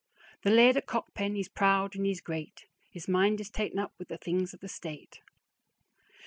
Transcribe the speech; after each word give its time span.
The 0.41 0.49
Laird 0.49 0.77
o' 0.77 0.81
Cockpen 0.81 1.35
he's 1.35 1.47
proud 1.47 1.95
and 1.95 2.07
he's 2.07 2.21
great; 2.21 2.65
His 2.89 3.07
mind 3.07 3.39
is 3.39 3.51
ta'en 3.51 3.77
up 3.77 3.93
wi' 3.99 4.07
the 4.09 4.17
things 4.17 4.51
of 4.51 4.59
the 4.59 4.67
state. 4.67 5.21